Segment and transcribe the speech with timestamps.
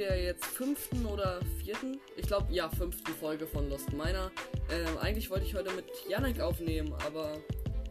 [0.00, 4.32] der jetzt fünften oder vierten, ich glaube ja, fünften Folge von Lost Miner.
[4.70, 7.36] Ähm, eigentlich wollte ich heute mit Yannick aufnehmen, aber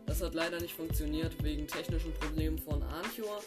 [0.08, 3.44] das hat leider nicht funktioniert wegen technischen Problemen von Anchor.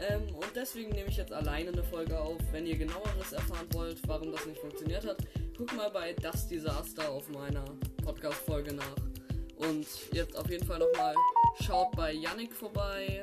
[0.00, 2.38] Ähm, und deswegen nehme ich jetzt alleine eine Folge auf.
[2.52, 5.18] Wenn ihr genaueres erfahren wollt, warum das nicht funktioniert hat,
[5.56, 7.64] guckt mal bei Das Desaster auf meiner
[8.02, 8.96] Podcast-Folge nach.
[9.56, 11.14] Und jetzt auf jeden Fall nochmal
[11.62, 13.22] schaut bei Yannick vorbei.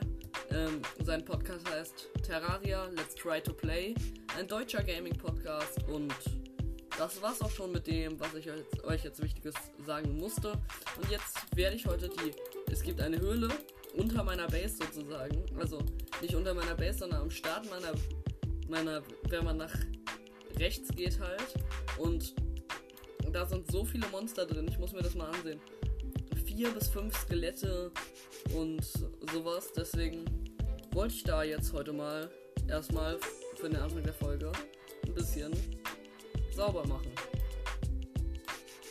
[0.52, 3.96] Ähm, sein Podcast heißt Terraria Let's Try to Play.
[4.38, 5.84] Ein deutscher Gaming-Podcast.
[5.88, 6.14] Und
[6.98, 8.50] das war's auch schon mit dem, was ich
[8.84, 9.54] euch jetzt Wichtiges
[9.86, 10.54] sagen musste.
[11.00, 12.34] Und jetzt werde ich heute die.
[12.72, 13.50] Es gibt eine Höhle
[13.96, 15.46] unter meiner Base sozusagen.
[15.60, 15.84] Also
[16.20, 17.94] nicht unter meiner Base, sondern am Start meiner,
[18.68, 19.74] meiner, wenn man nach
[20.58, 21.54] rechts geht halt.
[22.00, 22.34] Und
[23.32, 24.68] da sind so viele Monster drin.
[24.68, 25.62] Ich muss mir das mal ansehen.
[26.44, 27.92] Vier bis fünf Skelette
[28.56, 28.84] und
[29.32, 29.72] sowas.
[29.74, 30.26] Deswegen
[30.92, 32.32] wollte ich da jetzt heute mal
[32.68, 33.20] erstmal
[33.64, 34.52] für den Anfang der Folge
[35.06, 35.54] ein bisschen
[36.54, 37.14] sauber machen.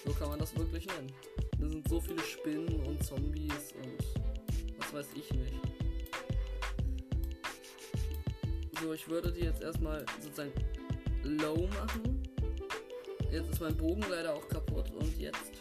[0.03, 1.13] So kann man das wirklich nennen.
[1.61, 5.53] Da sind so viele Spinnen und Zombies und was weiß ich nicht.
[8.81, 10.53] So, ich würde die jetzt erstmal sozusagen
[11.23, 12.23] low machen.
[13.31, 15.53] Jetzt ist mein Bogen leider auch kaputt und jetzt.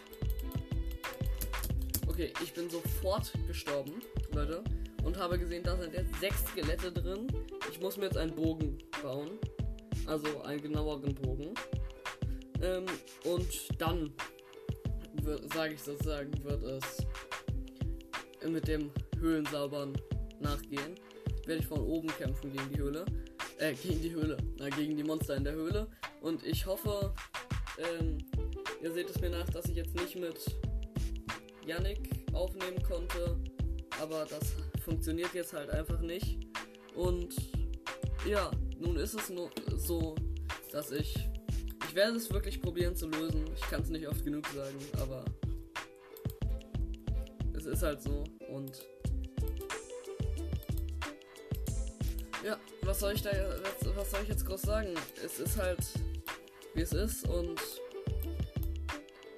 [2.08, 4.02] Okay, ich bin sofort gestorben,
[4.34, 4.64] Leute.
[5.04, 7.28] Und habe gesehen, da sind jetzt sechs Skelette drin.
[7.72, 9.40] Ich muss mir jetzt einen Bogen bauen.
[10.06, 11.54] Also einen genaueren Bogen.
[12.62, 12.86] Ähm,
[13.24, 13.48] und
[13.82, 14.14] dann,
[15.54, 17.06] sage ich sozusagen, wird es
[18.48, 19.94] mit dem Höhlensaubern
[20.40, 20.96] nachgehen
[21.46, 23.06] werde ich von oben kämpfen gegen die Höhle.
[23.58, 24.38] Äh, gegen die Höhle.
[24.58, 25.88] Na, gegen die Monster in der Höhle.
[26.22, 27.14] Und ich hoffe,
[27.78, 28.18] ähm,
[28.82, 30.40] ihr seht es mir nach, dass ich jetzt nicht mit
[31.66, 33.38] Yannick aufnehmen konnte.
[34.00, 36.40] Aber das funktioniert jetzt halt einfach nicht.
[36.96, 37.36] Und
[38.28, 40.16] ja, nun ist es nur so,
[40.72, 41.16] dass ich.
[41.88, 43.46] Ich werde es wirklich probieren zu lösen.
[43.54, 45.26] Ich kann es nicht oft genug sagen, aber
[47.54, 48.24] es ist halt so.
[48.50, 48.88] Und
[52.44, 54.96] Ja, was soll ich da was, was soll ich jetzt groß sagen?
[55.24, 55.78] Es ist halt
[56.74, 57.60] wie es ist und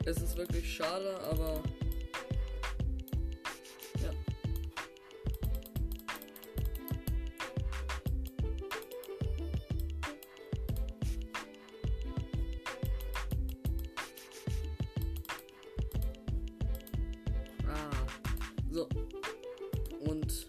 [0.05, 1.61] es ist wirklich schade, aber
[18.73, 18.89] So.
[19.99, 20.47] Und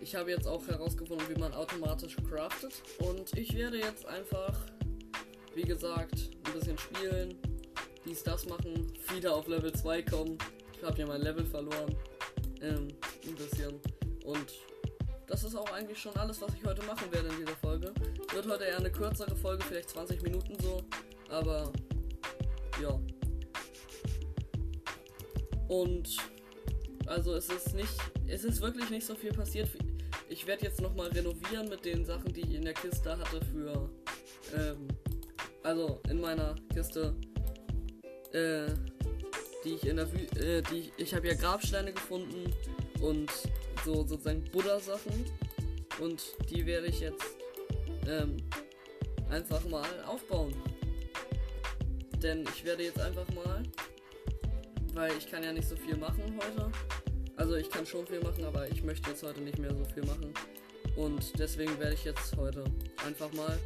[0.00, 2.72] ich habe jetzt auch herausgefunden, wie man automatisch craftet.
[2.98, 4.52] Und ich werde jetzt einfach,
[5.54, 7.38] wie gesagt, ein bisschen spielen,
[8.04, 10.36] dies, das machen, wieder auf Level 2 kommen.
[10.76, 11.94] Ich habe ja mein Level verloren.
[12.60, 12.88] Ähm,
[13.24, 13.80] ein bisschen.
[14.24, 14.52] Und
[15.28, 17.94] das ist auch eigentlich schon alles, was ich heute machen werde in dieser Folge.
[18.32, 20.82] Wird heute eher eine kürzere Folge, vielleicht 20 Minuten so.
[21.28, 21.72] Aber
[22.82, 23.00] ja.
[25.68, 26.33] Und
[27.06, 27.92] also es ist nicht,
[28.26, 29.68] es ist wirklich nicht so viel passiert.
[30.28, 33.90] Ich werde jetzt nochmal renovieren mit den Sachen, die ich in der Kiste hatte für.
[34.56, 34.88] Ähm,
[35.62, 37.14] also in meiner Kiste.
[38.32, 38.66] Äh,
[39.64, 42.52] die ich in der Wü äh, die ich, habe ja Grabsteine gefunden
[43.00, 43.30] und
[43.84, 45.24] so sozusagen Buddha-Sachen.
[46.00, 47.24] Und die werde ich jetzt
[48.08, 48.36] ähm,
[49.30, 50.54] einfach mal aufbauen.
[52.22, 53.62] Denn ich werde jetzt einfach mal,
[54.94, 56.70] weil ich kann ja nicht so viel machen heute,
[57.36, 60.04] also ich kann schon viel machen, aber ich möchte jetzt heute nicht mehr so viel
[60.04, 60.32] machen.
[60.96, 62.64] Und deswegen werde ich jetzt heute
[63.04, 63.58] einfach mal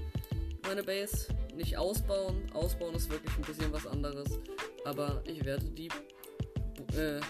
[0.62, 2.50] meine Base nicht ausbauen.
[2.54, 4.38] Ausbauen ist wirklich ein bisschen was anderes.
[4.84, 5.88] Aber ich werde die
[6.96, 7.20] äh,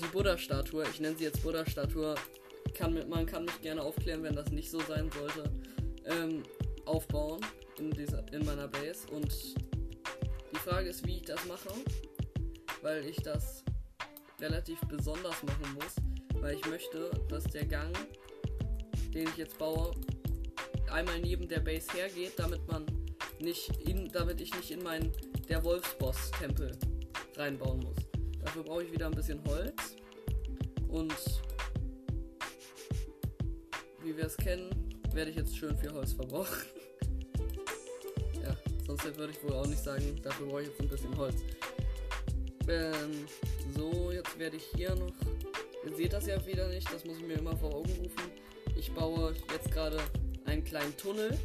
[0.00, 2.14] die Buddha-Statue, ich nenne sie jetzt Buddha-Statue,
[2.74, 5.50] kann man kann mich gerne aufklären, wenn das nicht so sein sollte,
[6.04, 6.42] ähm,
[6.84, 7.40] aufbauen
[7.78, 9.08] in, dieser, in meiner Base.
[9.10, 9.32] Und
[10.52, 11.70] die Frage ist, wie ich das mache,
[12.82, 13.64] weil ich das
[14.40, 15.96] relativ besonders machen muss,
[16.40, 17.96] weil ich möchte, dass der Gang,
[19.12, 19.92] den ich jetzt baue,
[20.90, 22.86] einmal neben der Base hergeht, damit man
[23.40, 25.12] nicht in, damit ich nicht in meinen
[25.48, 26.76] der Wolfsboss-Tempel
[27.36, 27.96] reinbauen muss.
[28.44, 29.96] Dafür brauche ich wieder ein bisschen Holz
[30.88, 31.14] und
[34.02, 36.56] wie wir es kennen, werde ich jetzt schön viel Holz verbrauchen.
[38.42, 38.56] ja,
[38.86, 41.42] sonst würde ich wohl auch nicht sagen, dafür brauche ich jetzt ein bisschen Holz.
[42.68, 43.26] Ähm,
[43.74, 45.12] so, jetzt werde ich hier noch.
[45.84, 48.30] Ihr seht das ja wieder nicht, das muss ich mir immer vor Augen rufen.
[48.76, 49.98] Ich baue jetzt gerade
[50.44, 51.36] einen kleinen Tunnel,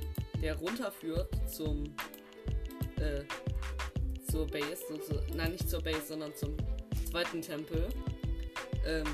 [0.41, 1.83] der runterführt zum.
[2.97, 3.23] Äh,
[4.33, 4.81] zur Base.
[4.87, 6.57] Zu, nein, nicht zur Base, sondern zum
[7.11, 7.87] zweiten Tempel.
[8.83, 9.05] Ähm,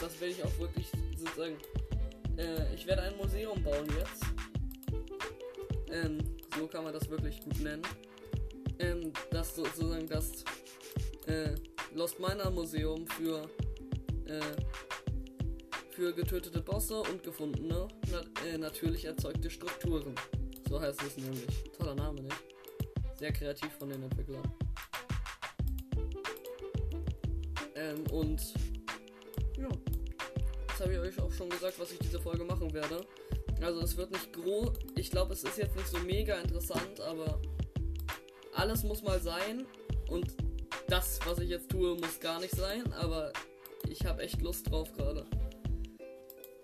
[0.00, 1.56] das will ich auch wirklich sozusagen.
[2.38, 4.24] Äh, ich werde ein Museum bauen jetzt.
[5.92, 6.18] ähm,
[6.56, 7.82] so kann man das wirklich gut nennen,
[8.78, 10.42] ähm, das sozusagen das
[11.26, 11.54] äh,
[11.94, 13.42] Lost Miner Museum für
[14.26, 14.40] äh,
[15.90, 20.14] für getötete Bosse und gefundene nat äh, natürlich erzeugte Strukturen.
[20.68, 21.46] So heißt es nämlich.
[21.76, 22.36] Toller Name, nicht?
[23.18, 24.42] Sehr kreativ von den Entwicklern.
[27.74, 28.40] Ähm, und
[29.58, 29.68] ja,
[30.68, 33.04] jetzt habe ich euch auch schon gesagt, was ich diese Folge machen werde.
[33.60, 37.42] Also es wird nicht groß, ich glaube es ist jetzt nicht so mega interessant, aber
[38.54, 39.66] alles muss mal sein
[40.08, 40.34] und
[40.90, 43.32] das, was ich jetzt tue, muss gar nicht sein, aber
[43.88, 45.24] ich habe echt Lust drauf gerade.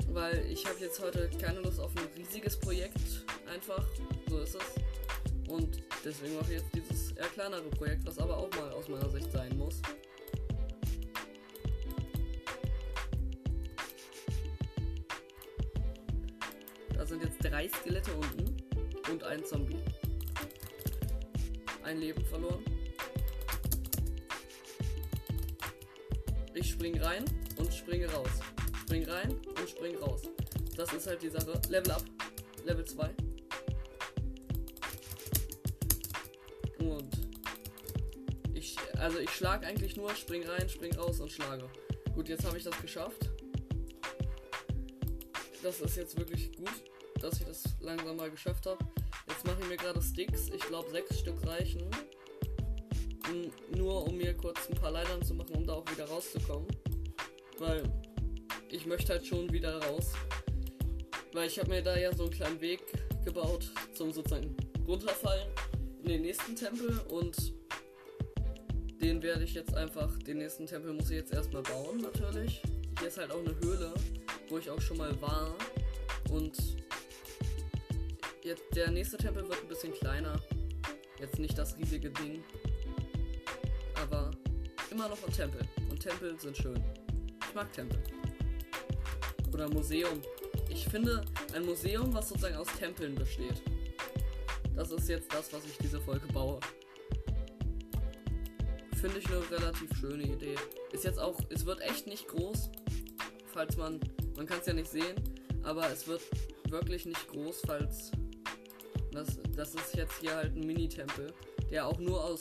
[0.08, 3.86] Weil ich habe jetzt heute keine Lust auf ein riesiges Projekt, einfach,
[4.28, 5.48] so ist es.
[5.48, 9.08] Und deswegen mache ich jetzt dieses eher kleinere Projekt, was aber auch mal aus meiner
[9.10, 9.80] Sicht sein muss.
[16.94, 18.56] Da sind jetzt drei Skelette unten
[19.12, 19.78] und ein Zombie.
[21.84, 22.75] Ein Leben verloren.
[26.76, 27.24] Spring rein
[27.56, 28.28] und springe raus.
[28.82, 30.22] Spring rein und spring raus.
[30.76, 31.58] Das ist halt die Sache.
[31.70, 32.04] Level up.
[32.66, 33.14] Level 2.
[36.80, 37.10] Und
[38.52, 41.66] ich, also ich schlage eigentlich nur, spring rein, spring raus und schlage.
[42.14, 43.30] Gut, jetzt habe ich das geschafft.
[45.62, 46.70] Das ist jetzt wirklich gut,
[47.20, 48.84] dass ich das langsam mal geschafft habe.
[49.28, 50.50] Jetzt mache ich mir gerade Sticks.
[50.50, 51.90] Ich glaube, sechs Stück reichen.
[53.74, 56.68] Nur um mir kurz ein paar Leitern zu machen, um da auch wieder rauszukommen.
[57.58, 57.82] Weil
[58.70, 60.12] ich möchte halt schon wieder raus.
[61.32, 62.80] Weil ich habe mir da ja so einen kleinen Weg
[63.24, 64.56] gebaut zum sozusagen
[64.86, 65.48] runterfallen
[66.02, 67.52] in den nächsten Tempel und
[69.02, 72.62] den werde ich jetzt einfach, den nächsten Tempel muss ich jetzt erstmal bauen natürlich.
[72.98, 73.92] Hier ist halt auch eine Höhle,
[74.48, 75.54] wo ich auch schon mal war
[76.30, 76.56] und
[78.42, 80.40] jetzt der nächste Tempel wird ein bisschen kleiner.
[81.18, 82.44] Jetzt nicht das riesige Ding,
[84.96, 85.60] immer noch ein Tempel
[85.90, 86.82] und Tempel sind schön.
[87.46, 88.02] Ich mag Tempel
[89.52, 90.22] oder Museum.
[90.70, 91.22] Ich finde
[91.54, 93.60] ein Museum, was sozusagen aus Tempeln besteht.
[94.74, 96.60] Das ist jetzt das, was ich diese Folge baue.
[98.98, 100.54] Finde ich eine relativ schöne Idee.
[100.92, 102.70] Ist jetzt auch, es wird echt nicht groß,
[103.52, 104.00] falls man,
[104.34, 105.16] man kann es ja nicht sehen,
[105.62, 106.22] aber es wird
[106.70, 108.12] wirklich nicht groß, falls
[109.12, 111.34] das, das ist jetzt hier halt ein Mini-Tempel,
[111.70, 112.40] der auch nur aus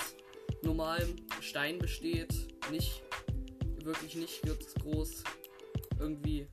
[0.66, 2.34] normalem Stein besteht,
[2.72, 3.04] nicht
[3.84, 4.42] wirklich nicht
[4.82, 5.24] groß
[6.00, 6.48] irgendwie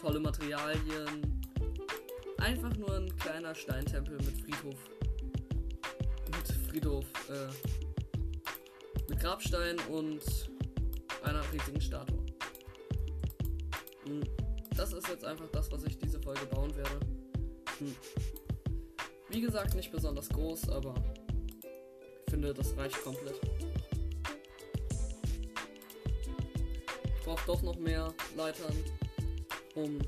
[0.00, 1.40] tolle Materialien.
[2.38, 4.78] Einfach nur ein kleiner Steintempel mit Friedhof.
[6.26, 7.48] Mit Friedhof, äh,
[9.08, 10.22] mit Grabstein und
[11.22, 12.24] einer riesigen Statue.
[14.04, 14.22] Hm,
[14.76, 17.00] das ist jetzt einfach das, was ich diese Folge bauen werde.
[17.78, 17.94] Hm.
[19.30, 20.94] Wie gesagt, nicht besonders groß, aber
[22.34, 23.40] finde, das reicht komplett.
[27.16, 28.74] Ich brauche doch noch mehr Leitern
[29.76, 30.00] um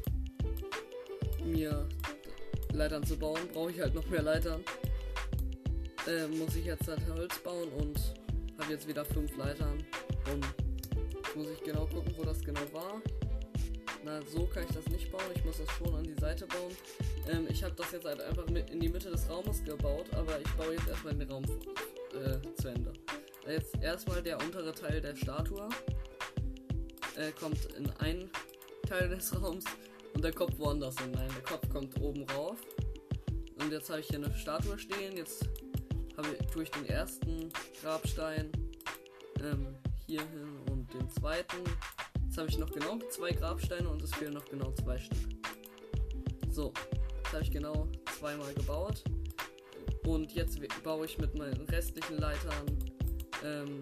[1.44, 1.88] mir
[2.72, 4.60] Leitern zu bauen, brauche ich halt noch mehr Leitern.
[6.08, 7.96] Äh, muss ich jetzt halt Holz bauen und
[8.58, 9.84] habe jetzt wieder fünf Leitern.
[10.32, 10.44] Und
[11.36, 13.00] muss ich genau gucken, wo das genau war.
[14.04, 15.30] Na, so kann ich das nicht bauen.
[15.34, 16.76] Ich muss das schon an die Seite bauen.
[17.30, 20.50] Ähm, ich habe das jetzt halt einfach in die Mitte des Raumes gebaut, aber ich
[20.54, 21.44] baue jetzt erstmal den Raum
[22.16, 22.92] äh, zu Ende.
[23.46, 25.68] Jetzt erstmal der untere Teil der Statue
[27.16, 28.30] äh, kommt in ein
[28.88, 29.64] Teil des Raums
[30.14, 31.12] und der Kopf woanders hin.
[31.12, 32.58] Nein, der Kopf kommt oben rauf.
[33.60, 35.16] Und jetzt habe ich hier eine Statue stehen.
[35.16, 35.48] Jetzt
[36.16, 37.50] habe ich durch den ersten
[37.82, 38.50] Grabstein
[39.42, 41.58] ähm, hier hin und den zweiten.
[42.24, 45.18] Jetzt habe ich noch genau zwei Grabsteine und es fehlen noch genau zwei Stück.
[46.50, 46.72] So,
[47.16, 49.04] jetzt habe ich genau zweimal gebaut.
[50.06, 52.78] Und jetzt baue ich mit meinen restlichen Leitern,
[53.44, 53.80] ähm,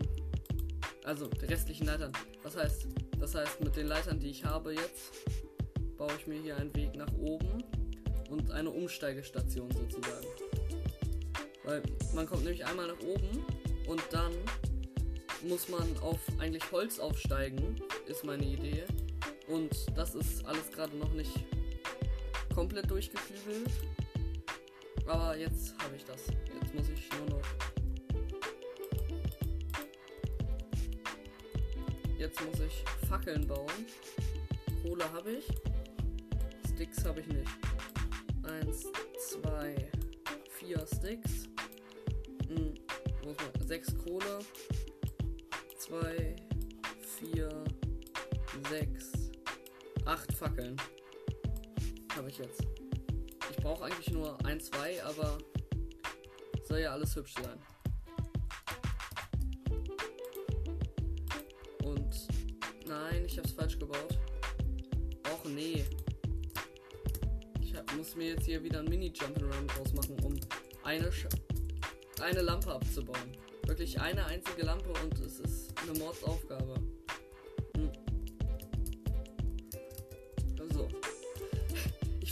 [1.05, 2.13] also die restlichen Leitern,
[2.43, 2.87] was heißt,
[3.21, 5.13] das heißt, mit den Leitern, die ich habe jetzt,
[5.99, 7.63] baue ich mir hier einen Weg nach oben
[8.31, 10.27] und eine Umsteigestation sozusagen.
[11.63, 11.83] Weil
[12.15, 13.45] man kommt nämlich einmal nach oben
[13.87, 14.33] und dann
[15.47, 17.77] muss man auf eigentlich Holz aufsteigen,
[18.07, 18.85] ist meine Idee.
[19.47, 21.45] Und das ist alles gerade noch nicht
[22.55, 23.71] komplett durchgeflügelt.
[25.07, 26.27] Aber jetzt habe ich das.
[26.61, 27.45] Jetzt muss ich nur noch
[32.25, 33.87] Jetzt muss ich Fackeln bauen.
[34.83, 35.45] Kohle habe ich.
[36.73, 37.51] Sticks habe ich nicht.
[38.45, 38.87] Eins,
[39.29, 39.91] zwei,
[40.49, 41.49] vier Sticks.
[42.49, 42.75] Hm,
[43.67, 44.39] sechs Kohle.
[45.77, 46.35] Zwei,
[47.19, 47.65] vier,
[48.71, 49.13] sechs,
[50.07, 50.77] acht Fackeln.
[52.17, 52.74] Habe ich jetzt.
[53.65, 55.39] Brauche eigentlich nur ein, zwei, aber
[56.69, 57.59] Soll ja alles hübsch sein.
[61.83, 62.29] Und
[62.87, 64.19] nein, ich hab's falsch gebaut.
[65.33, 65.83] Och nee.
[67.63, 70.39] Ich hab, muss mir jetzt hier wieder ein Mini-Jump'n'Run draus machen, um
[70.83, 71.27] eine, Sch
[72.21, 73.33] eine Lampe abzubauen.
[73.67, 76.75] Wirklich eine einzige Lampe und es ist eine Mordsaufgabe.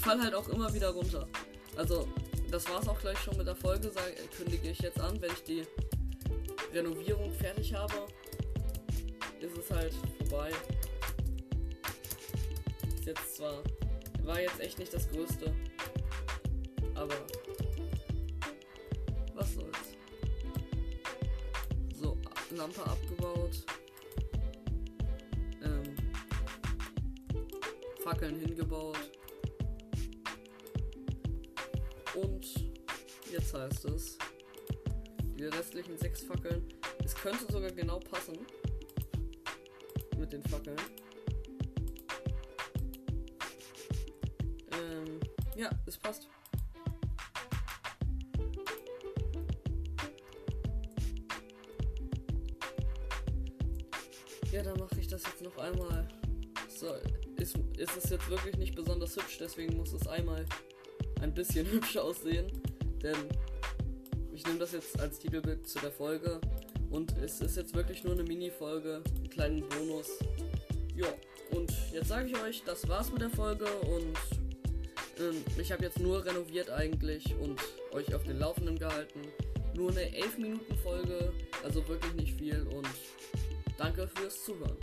[0.02, 1.28] Fall halt auch immer wieder runter.
[1.76, 2.08] Also,
[2.50, 4.04] das war's auch gleich schon mit der Folge, sag,
[4.36, 5.64] kündige ich jetzt an, wenn ich die
[6.74, 7.94] Renovierung fertig habe,
[9.40, 10.50] ist es halt vorbei.
[12.94, 13.62] Ist jetzt zwar,
[14.24, 15.54] war jetzt echt nicht das Größte,
[16.94, 17.14] aber
[19.34, 19.78] was soll's.
[21.94, 22.18] So,
[22.50, 23.64] Lampe abgebaut.
[25.62, 25.96] Ähm,
[28.02, 28.98] Fackeln hingebaut.
[33.32, 34.18] Jetzt heißt es,
[35.38, 36.68] die restlichen sechs Fackeln.
[37.02, 38.38] Es könnte sogar genau passen
[40.18, 40.76] mit den Fackeln.
[44.72, 45.18] Ähm,
[45.56, 46.28] ja, es passt.
[54.52, 56.06] Ja, dann mache ich das jetzt noch einmal.
[56.68, 56.92] So,
[57.36, 60.44] ist, ist es jetzt wirklich nicht besonders hübsch, deswegen muss es einmal
[61.22, 62.61] ein bisschen hübsch aussehen.
[63.02, 63.16] Denn
[64.32, 66.40] ich nehme das jetzt als Titelbild zu der Folge.
[66.90, 70.08] Und es ist jetzt wirklich nur eine Mini-Folge, einen kleinen Bonus.
[70.94, 71.06] Ja,
[71.50, 74.16] und jetzt sage ich euch, das war's mit der Folge und
[75.18, 77.60] ähm, ich habe jetzt nur renoviert eigentlich und
[77.92, 79.20] euch auf den Laufenden gehalten.
[79.74, 81.32] Nur eine 11 Minuten Folge,
[81.62, 82.88] also wirklich nicht viel und
[83.78, 84.76] danke fürs Zuhören.